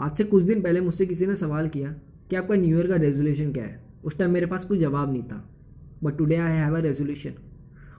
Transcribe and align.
आज 0.00 0.16
से 0.16 0.24
कुछ 0.24 0.42
दिन 0.42 0.60
पहले 0.62 0.80
मुझसे 0.80 1.06
किसी 1.06 1.26
ने 1.26 1.36
सवाल 1.36 1.68
किया 1.68 1.94
कि 2.30 2.36
आपका 2.36 2.56
न्यू 2.56 2.76
ईयर 2.78 2.86
का 2.86 2.96
रेजोल्यूशन 2.96 3.52
क्या 3.52 3.64
है? 3.64 3.80
उस 4.04 4.18
टाइम 4.18 4.30
मेरे 4.30 4.46
पास 4.46 4.64
कोई 4.64 4.78
जवाब 4.78 5.12
नहीं 5.12 5.22
था 5.22 5.50
but 6.04 6.16
today 6.18 6.36
I 6.36 6.52
have 6.52 6.76
a 6.76 6.80
resolution 6.80 7.32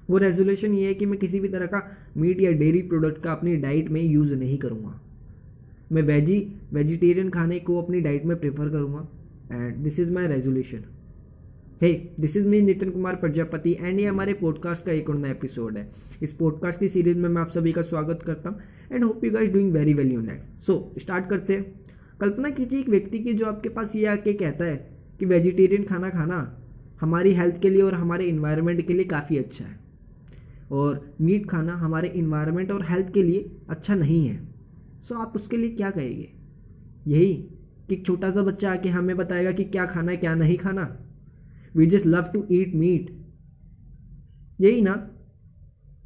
वो 0.09 0.17
रेजोल्यूशन 0.17 0.73
ये 0.73 0.88
है 0.88 0.93
कि 0.93 1.05
मैं 1.05 1.20
किसी 1.20 1.39
भी 1.39 1.47
तरह 1.47 1.65
का 1.65 1.81
मीट 2.17 2.41
या 2.41 2.51
डेयरी 2.51 2.81
प्रोडक्ट 2.81 3.21
का 3.23 3.31
अपनी 3.31 3.55
डाइट 3.55 3.89
में 3.89 4.01
यूज़ 4.01 4.33
नहीं 4.35 4.57
करूँगा। 4.57 4.99
मैं 5.91 6.01
वेजी 6.01 6.38
वेजिटेरियन 6.73 7.29
खाने 7.29 7.60
को 7.60 7.81
अपनी 7.81 8.02
डाइट 8.02 8.26
में 8.26 8.40
प्रेफर 8.40 8.70
करूँगा 8.70 9.08
and 9.52 9.76
this 9.76 10.00
is 10.00 10.12
my 10.13 10.28
resolution 10.28 10.84
hey 11.81 11.94
this 12.20 12.38
is 12.38 12.47
me 12.47 12.62
Nitin 12.62 12.90
Kumar 12.92 13.16
Prajapati 13.16 13.78
and 13.81 14.00
ये 14.00 14.06
हमारे 14.06 14.34
पॉडकास्ट 14.34 14.86
का 14.86 14.92
एक 14.92 15.10
और 15.10 15.18
नया 15.18 15.31
एपिसोड 15.31 15.78
है। 15.78 15.90
इस 16.22 16.34
पॉडकास्ट 16.34 16.80
की 16.80 16.90
सीरीज़ 16.90 17.18
में 17.18 17.30
मैं 17.30 17.41
आप 17.41 17.52
सभी 17.52 17.72
का 17.72 17.81
स्वागत 17.81 18.23
करता 18.23 18.50
हूँ 18.50 18.59
and 18.91 19.04
hope 19.04 19.23
you 19.26 19.31
guys 19.31 19.50
doing 19.50 19.72
very 19.73 19.94
well 19.94 20.12
you 20.12 20.22
life 20.22 20.62
so 20.62 20.94
start 21.00 21.30
करते 21.30 21.54
हैं। 21.54 21.78
कल्पना 22.22 22.49
कीजिए 22.49 22.80
एक 22.80 22.89
व्यक्ति 22.89 23.20
की 23.20 23.34
जो 23.34 23.45
आपके 23.45 23.70
पास 23.70 23.95
ये 23.95 24.05
आके 24.05 24.34
कहता 24.34 24.66
है 24.66 24.75
कि 25.20 25.25
वेजिटेरियन 25.25 25.84
खाना 25.84 26.09
खाना 26.09 26.39
हमारी 27.02 27.34
हेल्थ 27.34 27.62
के 27.62 27.70
लिए 27.70 27.81
और 27.81 27.93
हमारे 27.93 28.26
इन्वायरमेंट 28.26 28.88
के 28.88 28.93
लिए 28.93 29.05
काफ़ी 29.05 29.38
अच्छा 29.38 29.66
है। 29.66 29.80
और 30.71 31.16
मीट 31.21 31.49
खाना 31.49 31.73
हमारे 31.73 32.07
इन्वायरमेंट 32.07 32.71
और 32.71 32.85
हेल्थ 32.85 33.13
के 33.13 33.23
लिए 33.23 33.52
अच्छा 33.70 33.95
नहीं 33.95 34.27
है। 34.27 34.38
सो 35.03 35.16
आप 35.16 35.35
उसके 35.35 35.57
लिए 35.57 35.70
क्या 35.70 35.91
कहेंगे? 35.91 36.29
यही 37.07 37.34
कि 37.90 37.95
छोटा 37.95 38.31
सा 38.31 38.43
बच्चा 38.43 38.71
आके 38.71 38.90
हमें 38.90 39.15
बताएगा 39.17 39.51
कि 39.51 39.63
क्या 39.63 39.85
खाना 39.85 40.12
है, 40.12 40.17
क्या 40.17 40.35
नहीं 40.35 40.57
खाना। 40.57 40.98
We 41.76 41.85
just 41.85 42.05
love 42.05 42.29
to 42.34 42.45
eat 42.51 42.76
meat 42.76 43.17
यही 44.62 44.81
ना? 44.81 44.95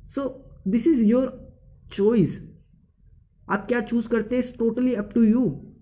So 0.09 0.45
this 0.67 0.87
is 0.87 1.03
your 1.03 1.55
choice 1.93 2.41
आप 3.49 3.67
क्या 3.67 3.81
चूज़ 3.81 4.09
करते 4.09 4.35
हैं? 4.35 4.43
Is 4.43 4.57
totally 4.57 4.93
up 4.93 5.09
to 5.15 5.23
you 5.23 5.72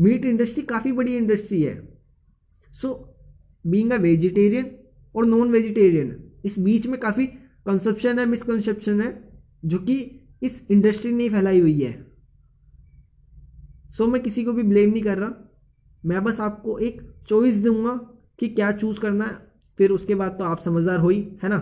meat 0.00 0.24
industry 0.24 0.62
काफ़ी 0.62 0.92
बड़ी 0.92 1.16
इंडस्ट्री 1.16 1.62
है। 1.62 1.98
सो 2.70 3.14
बींग 3.66 3.92
अ 3.92 3.96
वेजिटेरियन 3.96 4.76
और 5.14 5.26
नॉन 5.26 5.50
वेजिटेरियन 5.50 6.32
इस 6.44 6.58
बीच 6.58 6.86
में 6.86 7.00
काफ़ी 7.00 7.26
कंसेप्शन 7.66 8.18
है 8.18 8.26
मिसकंसेप्शन 8.26 9.00
है 9.00 9.40
जो 9.64 9.78
कि 9.78 10.20
इस 10.42 10.66
इंडस्ट्री 10.70 11.12
ने 11.12 11.28
फैलाई 11.28 11.60
हुई 11.60 11.80
है। 11.80 12.06
सो 13.90 14.04
so, 14.04 14.12
मैं 14.12 14.22
किसी 14.22 14.44
को 14.44 14.52
भी 14.52 14.62
ब्लेम 14.62 14.90
नहीं 14.90 15.02
कर 15.02 15.18
रहा। 15.18 15.58
मैं 16.06 16.24
बस 16.24 16.40
आपको 16.40 16.78
एक 16.78 17.00
चॉइस 17.28 17.56
दूँगा 17.56 17.94
कि 18.38 18.48
क्या 18.48 18.72
चूज़ 18.72 19.00
करना 19.00 19.24
है। 19.24 19.36
फिर 19.78 19.90
उसके 19.90 20.14
बाद 20.14 20.32
तो 20.32 20.44
आप 20.44 20.60
समझदार 20.60 20.98
हो 20.98 21.08
ही 21.08 21.20
है 21.42 21.48
ना? 21.48 21.58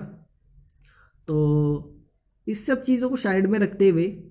तो 1.29 1.97
इस 2.49 2.67
सब 2.67 2.83
चीज़ों 2.83 3.11
को 3.11 3.17
साइड 3.17 3.47
में 3.47 3.59
रखते 3.59 3.89
हुए 3.89 4.23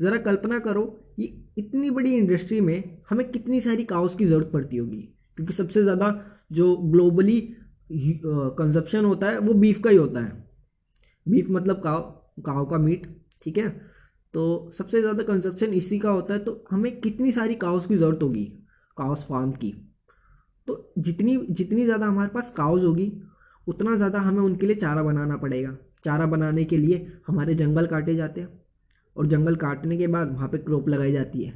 ज़रा 0.00 0.16
कल्पना 0.16 0.58
करो 0.58 1.09
ये 1.20 1.26
इतनी 1.58 1.90
बड़ी 1.90 2.14
इंडस्ट्री 2.14 2.60
में 2.60 2.98
हमें 3.10 3.30
कितनी 3.30 3.60
सारी 3.60 3.84
काउस 3.84 4.14
की 4.14 4.24
ज़रूरत 4.24 4.50
पड़ती 4.52 4.76
होगी? 4.76 5.00
क्योंकि 5.38 5.52
सबसे 5.52 5.82
ज़्यादा 5.82 6.14
जो 6.52 6.76
ग्लोबली 6.76 7.40
कंजप्शन 7.92 9.04
होता 9.04 9.30
है, 9.30 9.38
वो 9.38 9.54
बीफ 9.54 9.80
का 9.80 9.90
ही 9.90 9.96
होता 9.96 10.20
है। 10.20 10.32
बीफ 11.26 11.50
मतलब 11.50 11.80
काव 11.84 12.00
काव 12.46 12.64
का 12.66 12.78
मीट, 12.78 13.06
ठीक 13.42 13.58
है? 13.58 13.68
तो 14.34 14.70
सबसे 14.78 15.00
ज़्यादा 15.00 15.22
कंजप्शन 15.24 15.72
इसी 15.74 15.98
का 15.98 16.10
होता 16.10 16.34
है 16.34 16.40
तो 16.40 16.64
हमें 16.70 17.00
कितनी 17.00 17.32
सारी 17.32 17.54
काउस 17.56 17.86
की 17.86 17.96
ज़रूरत 17.96 18.22
होगी? 18.22 18.44
काउस 18.96 19.24
फार्म 19.26 19.52
की। 19.52 19.72
तो 20.68 20.92
जितनी 20.98 21.36
जितनी 21.50 21.84
ज़्यादा 21.84 22.06
हमारे 22.06 22.30
पास 22.30 22.50
काउस 22.56 22.84
होगी, 22.84 23.12
उतना 23.66 23.96
ज़्यादा 23.96 24.18
हमें 24.20 24.40
उनके 24.42 24.66
लिए 24.66 24.76
चारा 24.76 25.02
बनाना 25.02 25.36
पड़ेगा। 25.36 25.76
चारा 26.04 26.26
बनाने 26.26 26.64
के 26.64 26.76
लिए 26.76 27.06
हमारे 27.26 27.54
जंगल 27.54 27.86
काटे 27.86 28.14
जाते 28.14 28.40
हैं। 28.40 28.59
और 29.20 29.26
जंगल 29.26 29.56
काटने 29.58 29.96
के 29.96 30.06
बाद 30.08 30.32
वहाँ 30.32 30.48
पे 30.48 30.58
क्रॉप 30.60 30.88
लगाई 30.88 31.12
जाती 31.12 31.42
है। 31.42 31.52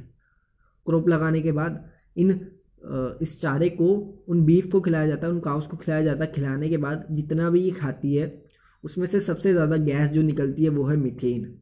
क्रॉप 0.87 1.07
लगाने 1.09 1.41
के 1.41 1.51
बाद 1.51 1.83
इन 2.17 2.39
इस 3.21 3.39
चारे 3.41 3.69
को, 3.71 3.85
उन 4.27 4.43
बीफ 4.45 4.71
को 4.71 4.81
खिलाया 4.81 5.07
जाता 5.07 5.27
है, 5.27 5.33
उन 5.33 5.39
काउस 5.41 5.67
को 5.67 5.77
खिलाया 5.77 6.03
जाता 6.03 6.23
है। 6.23 6.31
खिलाने 6.31 6.69
के 6.69 6.77
बाद 6.77 7.05
जितना 7.11 7.49
भी 7.49 7.61
ये 7.61 7.71
खाती 7.73 8.15
है, 8.15 8.27
उसमें 8.83 9.05
से 9.07 9.19
सबसे 9.21 9.51
ज़्यादा 9.53 9.77
गैस 9.85 10.09
जो 10.11 10.21
निकलती 10.23 10.63
है 10.63 10.69
वो 10.69 10.83
है 10.85 10.97
मिथेन, 10.97 11.53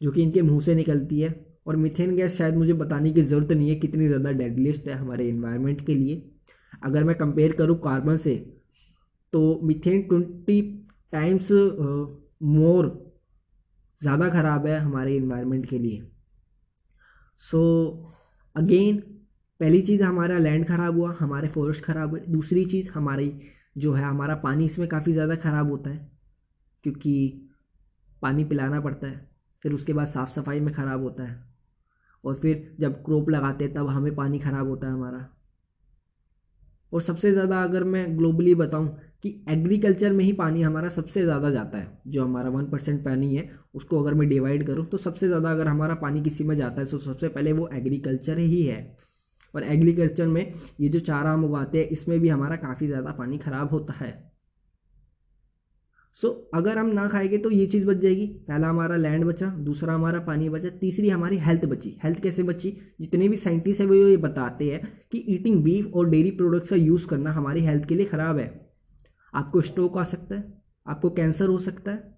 जो 0.00 0.10
कि 0.10 0.22
इनके 0.22 0.42
मुँह 0.42 0.60
से 0.60 0.74
निकलती 0.74 1.20
है। 1.20 1.34
और 1.66 1.76
मिथेन 1.78 2.14
गैस 2.16 2.36
शायद 2.36 2.56
मुझे 2.56 2.72
बताने 2.74 3.10
की 3.12 3.22
ज़रूरत 3.22 3.52
नहीं 3.52 3.68
है, 3.68 3.74
कितनी 3.76 4.06
ज़्यादा 4.06 4.30
डेडलिस्ट 4.32 4.88
है 4.88 4.94
हमारे 4.94 5.28
इन्वायरमेंट 5.28 5.84
के 5.86 5.94
लिए। 5.94 6.22
अगर 6.82 7.04
मैं 7.04 7.14
कंपेयर 7.16 7.52
करूँ 7.52 7.76
कार्बन 7.80 8.16
से 8.18 8.34
तो 9.32 9.60
मिथेन 9.64 10.02
ट्वेंटी 10.02 10.60
टाइम्स 11.12 11.52
मोर 12.44 12.86
ज़्यादा 14.02 14.28
ख़राब 14.30 14.66
है 14.66 14.78
हमारे 14.80 15.16
इन्वायरमेंट 15.16 15.68
के 15.68 15.78
लिए। 15.78 16.02
सो 17.40 17.58
so, 17.58 18.12
अगेन 18.56 18.98
पहली 19.60 19.80
चीज़ 19.82 20.02
हमारा 20.02 20.38
लैंड 20.38 20.66
ख़राब 20.68 20.96
हुआ 20.96 21.12
हमारे 21.18 21.48
फॉरेस्ट 21.48 21.84
ख़राब 21.84 22.10
हुए। 22.10 22.20
दूसरी 22.28 22.64
चीज़ 22.64 22.90
हमारी 22.90 23.32
जो 23.78 23.92
है 23.92 24.04
हमारा 24.04 24.34
पानी 24.38 24.64
इसमें 24.66 24.88
काफ़ी 24.88 25.12
ज़्यादा 25.12 25.36
ख़राब 25.36 25.70
होता 25.70 25.90
है 25.90 26.10
क्योंकि 26.84 27.14
पानी 28.22 28.44
पिलाना 28.44 28.80
पड़ता 28.80 29.06
है 29.06 29.30
फिर 29.62 29.72
उसके 29.72 29.92
बाद 29.92 30.06
साफ़ 30.06 30.30
सफ़ाई 30.30 30.60
में 30.60 30.72
ख़राब 30.74 31.02
होता 31.02 31.22
है। 31.22 31.40
और 32.24 32.34
फिर 32.36 32.76
जब 32.80 33.02
क्रॉप 33.04 33.30
लगाते 33.30 33.64
हैं 33.64 33.74
तब 33.74 33.88
हमें 33.88 34.14
पानी 34.14 34.38
ख़राब 34.38 34.68
होता 34.68 34.86
है 34.86 34.92
हमारा। 34.92 35.18
और 36.92 37.02
सबसे 37.02 37.30
ज़्यादा 37.32 37.62
अगर 37.64 37.84
मैं 37.84 38.06
ग्लोबली 38.18 38.54
बताऊँ 38.54 38.88
कि 39.22 39.28
एग्रीकल्चर 39.50 40.12
में 40.12 40.24
ही 40.24 40.32
पानी 40.34 40.62
हमारा 40.62 40.88
सबसे 40.90 41.22
ज़्यादा 41.22 41.50
जाता 41.50 41.78
है, 41.78 41.86
जो 42.06 42.24
हमारा 42.24 42.50
वन 42.50 42.64
परसेंट 42.66 43.04
पानी 43.04 43.34
है, 43.36 43.48
उसको 43.74 44.02
अगर 44.02 44.14
मैं 44.14 44.28
डिवाइड 44.28 44.66
करूँ 44.66 44.86
तो 44.86 44.98
सबसे 44.98 45.26
ज़्यादा 45.26 45.50
अगर 45.50 45.68
हमारा 45.68 45.94
पानी 45.96 46.22
किसी 46.22 46.44
में 46.44 46.56
जाता 46.56 46.80
है 46.80 46.86
तो 46.86 46.98
सबसे 47.00 47.28
पहले 47.28 47.52
वो 47.52 47.68
एग्रीकल्चर 47.74 48.38
ही 48.38 48.62
है। 48.62 48.96
और 49.54 49.64
एग्रीकल्चर 49.64 50.26
में 50.26 50.52
ये 50.80 50.88
जो 50.88 51.00
चारा 51.00 51.32
हम 51.32 51.44
उगाते 51.44 51.78
हैं, 51.78 51.88
इसमें 51.88 52.18
भी 52.20 52.28
हमारा 52.28 52.56
काफ़ी 52.58 52.86
ज़्यादा 52.86 53.10
पानी 53.12 53.38
ख़राब 53.38 53.70
होता 53.70 53.94
है। 53.94 54.31
सो 56.18 56.28
so, 56.28 56.34
अगर 56.54 56.78
हम 56.78 56.86
ना 56.86 57.06
खाएँगे 57.08 57.38
तो 57.38 57.50
ये 57.50 57.66
चीज़ 57.66 57.86
बच 57.86 57.96
जाएगी। 57.96 58.26
पहला 58.48 58.68
हमारा 58.68 58.96
लैंड 58.96 59.24
बचा 59.24 59.46
दूसरा 59.60 59.94
हमारा 59.94 60.18
पानी 60.20 60.48
बचा 60.48 60.68
तीसरी 60.70 61.08
हमारी 61.08 61.36
हेल्थ 61.38 61.64
बची। 61.64 61.96
हेल्थ 62.04 62.20
कैसे 62.22 62.42
बची? 62.42 62.76
जितने 63.00 63.28
भी 63.28 63.36
साइंटिस्ट 63.36 63.80
हैं 63.80 63.86
वो 63.88 63.94
ये 63.94 64.16
बताते 64.16 64.70
हैं 64.70 64.80
कि 65.12 65.18
ईटिंग 65.28 65.62
बीफ 65.64 65.94
और 65.94 66.08
डेयरी 66.10 66.30
प्रोडक्ट्स 66.30 66.70
का 66.70 66.76
यूज़ 66.76 67.06
करना 67.06 67.32
हमारी 67.32 67.60
हेल्थ 67.60 67.88
के 67.88 67.94
लिए 67.94 68.06
ख़राब 68.06 68.38
है। 68.38 68.46
आपको 69.34 69.60
स्ट्रोक 69.60 69.96
आ 69.98 70.04
सकता 70.04 70.34
है 70.34 70.62
आपको 70.86 71.10
कैंसर 71.10 71.48
हो 71.48 71.58
सकता 71.58 71.90
है 71.90 72.14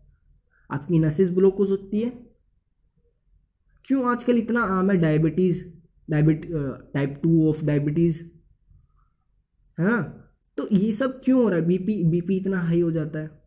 आपकी 0.71 0.99
नसेस 0.99 1.31
ब्लॉक 1.31 1.59
हो 1.59 1.67
सकती 1.67 2.01
है। 2.01 2.11
क्यों 3.87 4.05
आजकल 4.11 4.39
इतना 4.39 4.63
आम 4.73 4.91
है 4.91 4.97
diabetes 4.97 5.65
डायबिट 6.09 6.47
type 6.95 7.19
two 7.23 7.49
of 7.49 7.65
diabetes 7.65 8.23
है? 9.79 9.87
ना 9.87 10.01
तो 10.59 10.69
ये 10.73 10.93
सब 10.93 11.21
क्यों 11.25 11.43
हो 11.43 11.49
रहा 11.49 11.59
है? 11.59 11.67
बीपी 11.67 12.03
बीपी 12.05 12.37
इतना 12.37 12.61
हाई 12.61 12.81
हो 12.81 12.91
जाता 12.91 13.19
है। 13.19 13.44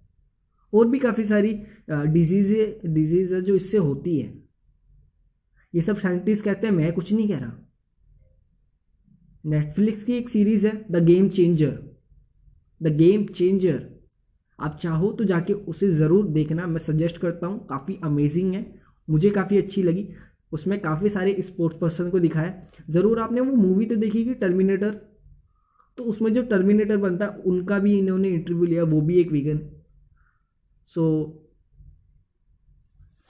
और 0.74 0.88
भी 0.88 1.00
काफ़ी 1.00 1.24
सारी 1.26 1.54
डिज़ीज़ 1.90 2.54
डिज़ीज़ 2.86 3.34
जो 3.36 3.56
इससे 3.56 3.78
होती 3.80 4.18
है। 4.20 4.34
ये 5.74 5.82
सब 5.82 5.98
साइंटिस्ट 6.00 6.46
कहते 6.46 6.68
हैं, 6.68 6.74
मैं 6.74 6.94
कुछ 6.94 7.12
नहीं 7.14 7.28
कह 7.30 7.38
रहा। 7.38 7.58
नेटफ्लिक्स 9.44 10.04
की 10.04 10.14
एक 10.14 10.30
सीरीज़ 10.30 10.68
है 10.68 10.86
the 10.92 11.04
game 11.06 11.30
changer 11.30 11.78
the 12.82 12.96
game 12.96 13.26
changer 13.28 13.86
आप 14.60 14.78
चाहो 14.82 15.12
तो 15.12 15.24
जाके 15.24 15.54
उसे 15.54 15.90
ज़रूर 15.90 16.28
देखना, 16.28 16.66
मैं 16.68 16.80
सजेस्ट 16.80 17.18
करता 17.18 17.48
हूँ, 17.48 17.66
काफ़ी 17.68 18.00
अमेजिंग 18.04 18.54
है, 18.56 18.66
मुझे 19.08 19.30
काफ़ी 19.32 19.58
अच्छी 19.58 19.84
लगी। 19.84 20.08
उसमें 20.52 20.80
काफ़ी 20.82 21.10
सारे 21.10 21.36
स्पोर्ट्स 21.42 21.78
पर्सन 21.80 22.10
को 22.10 22.20
दिखाया। 22.20 22.68
ज़रूर 22.90 23.20
आपने 23.20 23.42
वो 23.42 23.56
मूवी 23.58 23.86
तो 23.86 23.96
देखी 23.96 24.24
कि 24.26 24.34
टर्मिनेटर 24.36 24.92
तो 25.98 26.04
उसमें 26.06 26.32
जो 26.34 26.44
टर्मिनेटर 26.46 26.98
बनता 26.98 27.26
है, 27.26 27.32
उनका 27.38 27.80
भी 27.80 27.98
इन्होंने 27.98 28.30
इंटरव्यू 28.30 28.66
लिया, 28.66 28.84
वो 28.84 29.02
भी 29.02 29.20
एक 29.20 29.32
वीगन 29.32 29.58
सो 30.92 31.02
so, 31.02 31.48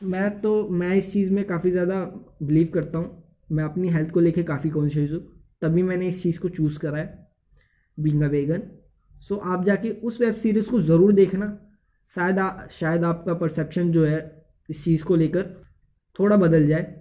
मैं 0.04 0.30
तो 0.42 0.68
मैं 0.70 0.96
इस 0.96 1.12
चीज़ 1.14 1.32
में 1.34 1.44
काफ़ी 1.46 1.72
ज़्यादा 1.72 2.00
बिलीव 2.44 2.70
करता 2.74 2.98
हूँ। 2.98 3.24
मैं 3.52 3.64
अपनी 3.64 3.90
हेल्थ 3.90 4.12
को 4.12 4.20
लेके 4.20 4.44
काफ़ी 4.44 4.70
कॉन्शियस 4.70 5.12
हूँ। 5.12 5.20
तभी 5.62 5.84
मैंने 5.84 6.08
इस 6.08 6.22
चीज़ 6.24 6.40
को 6.40 6.50
चूज़ 6.50 6.78
करा 6.80 6.98
है 6.98 7.28
बींग 7.98 8.22
अ 8.24 8.28
वेगन 8.28 8.62
सो 9.24 9.36
आप 9.36 9.64
जाके 9.66 9.90
उस 10.02 10.20
वेब 10.22 10.36
सीरीज़ 10.36 10.70
को 10.72 10.82
ज़रूर 10.82 11.14
देखना। 11.14 11.48
शायद 12.12 12.40
आ, 12.40 12.68
शायद 12.70 13.04
आपका 13.04 13.34
परसेप्शन 13.34 13.92
जो 13.92 14.06
है 14.06 14.20
इस 14.70 14.84
चीज़ 14.84 15.04
को 15.04 15.16
लेकर 15.16 15.44
थोड़ा 16.16 16.38
बदल 16.38 16.68
जाए। 16.68 16.94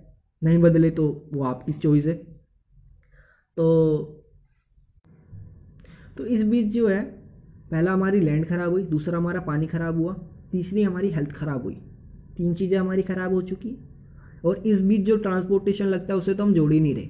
नहीं 0.42 0.58
बदले 0.58 0.90
तो 0.90 1.08
वो 1.34 1.42
आपकी 1.44 1.72
चॉइस 1.72 2.06
है। 2.06 2.14
तो 3.56 4.22
तो 6.16 6.24
इस 6.26 6.42
बीच 6.44 6.72
जो 6.74 6.88
है 6.88 7.02
पहला 7.70 7.92
हमारी 7.92 8.20
लैंड 8.20 8.46
ख़राब 8.46 8.70
हुई 8.70 8.82
दूसरा 8.86 9.18
हमारा 9.18 9.40
पानी 9.42 9.66
ख़राब 9.66 9.96
हुआ। 9.96 10.14
तीसरी 10.56 10.82
हमारी 10.82 11.10
हेल्थ 11.10 11.32
ख़राब 11.32 11.62
हुई। 11.62 11.74
तीन 12.36 12.54
चीज़ें 12.54 12.78
हमारी 12.78 13.02
ख़राब 13.02 13.32
हो 13.32 13.40
चुकी 13.42 13.76
और 14.44 14.56
इस 14.66 14.80
बीच 14.80 15.00
जो 15.00 15.16
ट्रांसपोर्टेशन 15.16 15.86
लगता 15.86 16.12
है, 16.12 16.18
उसे 16.18 16.34
तो 16.34 16.42
हम 16.42 16.52
जोड़ 16.54 16.72
ही 16.72 16.80
नहीं 16.80 16.94
रहे। 16.94 17.08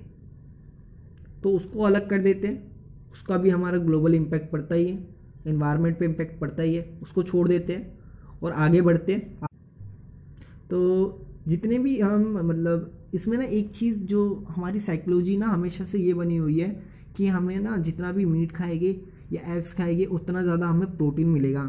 तो 1.42 1.50
उसको 1.50 1.82
अलग 1.82 2.08
कर 2.10 2.18
देते 2.18 2.48
हैं। 2.48 3.10
उसका 3.12 3.36
भी 3.36 3.50
हमारा 3.50 3.78
ग्लोबल 3.78 4.14
इम्पैक्ट 4.14 4.50
पड़ता 4.52 4.74
ही 4.74 4.86
है 4.88 4.98
इन्वायरमेंट 5.46 5.98
पे 5.98 6.04
इम्पैक्ट 6.04 6.38
पड़ता 6.40 6.62
ही 6.62 6.74
है। 6.74 6.98
उसको 7.02 7.22
छोड़ 7.22 7.46
देते 7.48 7.72
हैं 7.72 8.40
और 8.42 8.52
आगे 8.52 8.80
बढ़ते 8.80 9.12
हैं। 9.12 9.46
तो 10.70 10.80
जितने 11.48 11.78
भी 11.78 12.00
हम 12.00 12.48
मतलब 12.48 12.92
इसमें 13.14 13.38
ना 13.38 13.44
एक 13.44 13.68
चीज़ 13.70 13.98
जो 14.04 14.46
हमारी 14.48 14.80
साइकोलॉजी 14.80 15.36
ना 15.36 15.46
हमेशा 15.46 15.84
से 15.84 15.98
ये 15.98 16.14
बनी 16.14 16.36
हुई 16.36 16.58
है 16.60 16.68
कि 17.16 17.26
हमें 17.26 17.58
ना 17.60 17.76
जितना 17.78 18.12
भी 18.12 18.24
मीट 18.24 18.52
खाएँगे 18.52 19.00
या 19.32 19.54
एग्स 19.56 19.72
खाएँगे, 19.74 20.04
उतना 20.04 20.42
ज़्यादा 20.42 20.66
हमें 20.66 20.96
प्रोटीन 20.96 21.28
मिलेगा। 21.28 21.64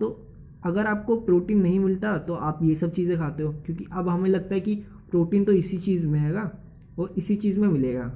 तो 0.00 0.25
अगर 0.66 0.86
आपको 0.86 1.16
प्रोटीन 1.20 1.60
नहीं 1.60 1.78
मिलता 1.80 2.16
तो 2.18 2.34
आप 2.34 2.58
ये 2.62 2.74
सब 2.74 2.92
चीज़ें 2.92 3.16
खाते 3.18 3.42
हो, 3.42 3.52
क्योंकि 3.66 3.86
अब 3.92 4.08
हमें 4.08 4.28
लगता 4.30 4.54
है 4.54 4.60
कि 4.60 4.74
प्रोटीन 5.10 5.44
तो 5.44 5.52
इसी 5.52 5.78
चीज़ 5.78 6.06
में 6.06 6.18
हैगा 6.20 6.50
और 6.98 7.14
इसी 7.18 7.36
चीज़ 7.36 7.58
में 7.58 7.68
मिलेगा। 7.68 8.06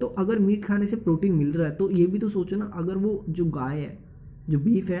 तो 0.00 0.06
अगर 0.18 0.38
मीट 0.38 0.64
खाने 0.64 0.86
से 0.86 0.96
प्रोटीन 0.96 1.32
मिल 1.32 1.52
रहा 1.52 1.68
है 1.68 1.74
तो 1.76 1.90
ये 1.90 2.06
भी 2.06 2.18
तो 2.18 2.28
सोचो 2.28 2.56
ना, 2.56 2.70
अगर 2.74 2.96
वो 2.96 3.24
जो 3.28 3.44
गाय 3.46 3.78
है, 3.78 3.98
जो 4.48 4.58
बीफ 4.58 4.90
है, 4.90 5.00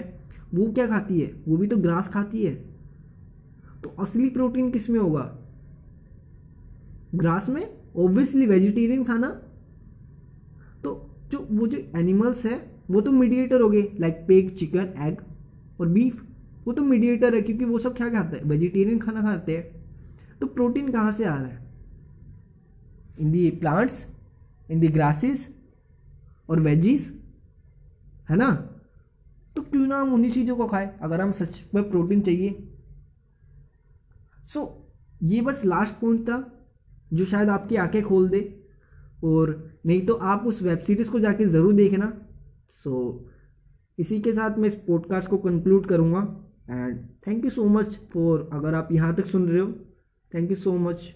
वो 0.54 0.66
क्या 0.72 0.86
खाती 0.86 1.20
है? 1.20 1.32
वो 1.48 1.56
भी 1.56 1.66
तो 1.66 1.76
ग्रास 1.76 2.08
खाती 2.08 2.44
है। 2.44 2.54
तो 3.82 3.88
असली 3.98 4.28
प्रोटीन 4.30 4.70
किसमें 4.70 4.98
होगा? 5.00 5.22
ग्रास 7.14 7.48
में? 7.48 7.62
ऑब्वियसली 7.96 8.46
वेजिटेरियन 8.46 9.04
खाना। 9.04 9.28
तो 10.84 10.90
जो, 11.30 11.46
वो 11.50 11.66
जो 11.66 11.78
एनिमल्स 11.96 12.44
है, 12.46 12.58
वो 12.90 13.00
तो 13.00 13.12
मीडिएटर 13.12 13.60
हो 13.60 13.68
गए 13.70 13.82
लाइक 14.00 14.24
पेग 14.28 14.50
चिकन 14.50 14.92
एग 14.98 15.16
और 15.80 15.88
बीफ 15.88 16.22
वो 16.66 16.72
तो 16.72 16.82
मीडिएटर 16.82 17.34
है 17.34 17.42
क्योंकि 17.42 17.64
वो 17.64 17.78
सब 17.78 17.96
क्या 17.96 18.08
खाते 18.10 18.36
हैं? 18.36 18.44
वेजिटेरियन 18.44 18.98
खाना 18.98 19.22
खाते 19.22 19.56
हैं। 19.56 20.38
तो 20.40 20.46
प्रोटीन 20.46 20.92
कहाँ 20.92 21.12
से 21.12 21.24
आ 21.24 21.36
रहा 21.36 21.46
है? 21.46 21.70
In 23.20 23.32
the 23.32 23.50
plants 23.50 24.06
in 24.70 24.80
the 24.80 24.88
grasses 24.88 25.48
और 26.48 26.60
वेजीज 26.60 27.20
है 28.30 28.36
ना? 28.36 28.50
तो 29.56 29.62
क्यों 29.62 29.86
ना 29.86 30.00
हम 30.00 30.14
उन्हीं 30.14 30.30
चीज़ों 30.30 30.56
को 30.56 30.66
खाए 30.66 30.98
अगर 31.02 31.20
हम 31.20 31.32
सच 31.32 31.64
में 31.74 31.90
प्रोटीन 31.90 32.20
चाहिए? 32.20 32.68
सो 34.46 34.60
so, 34.60 34.68
ये 35.22 35.40
बस 35.40 35.64
लास्ट 35.64 35.94
पॉइंट 35.94 36.22
था 36.22 36.66
जो 37.12 37.24
शायद 37.24 37.48
आपकी 37.48 37.76
आँखें 37.76 38.02
खोल 38.02 38.28
दे। 38.28 38.64
और 39.24 39.70
नहीं 39.86 40.06
तो 40.06 40.14
आप 40.14 40.46
उस 40.46 40.62
वेब 40.62 40.78
सीरीज़ 40.78 41.10
को 41.10 41.20
जाके 41.20 41.44
ज़रूर 41.44 41.72
देखना। 41.74 42.12
सो 42.70 43.24
so, 43.24 43.30
इसी 43.98 44.20
के 44.20 44.32
साथ 44.32 44.58
मैं 44.58 44.68
इस 44.68 44.74
पॉडकास्ट 44.74 45.28
को 45.28 45.38
कंक्लूड 45.38 45.86
करूँगा। 45.86 46.46
And 46.70 46.98
thank 47.26 47.44
you 47.44 47.50
so 47.50 47.64
much 47.68 47.96
for 48.12 48.48
अगर 48.52 48.74
आप 48.74 48.88
यहाँ 48.92 49.14
तक 49.14 49.26
सुन 49.26 49.48
रहे 49.48 49.60
हो 49.60 49.72
थैंक 50.32 50.50
यू 50.50 50.56
सो 50.56 50.76
मच 50.78 51.12